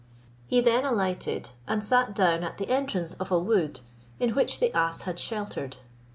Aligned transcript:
He 0.47 0.61
then 0.61 0.83
alighted, 0.83 1.51
and 1.67 1.83
sat 1.83 2.15
down 2.15 2.43
at 2.43 2.57
the 2.57 2.67
entrance 2.69 3.13
of 3.13 3.29
a 3.31 3.37
wood, 3.37 3.81
in 4.19 4.31
which 4.33 4.59
the 4.59 4.75
ass 4.75 5.03
had 5.03 5.19
sheltered. 5.19 5.77